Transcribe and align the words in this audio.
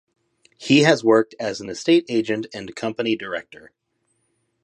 He 0.57 0.79
has 0.79 1.03
worked 1.03 1.35
as 1.39 1.61
an 1.61 1.69
estate 1.69 2.05
agent 2.09 2.47
and 2.55 2.75
company 2.75 3.15
director. 3.15 3.71